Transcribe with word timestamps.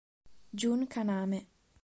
Jun 0.63 0.87
Kaname 0.87 1.45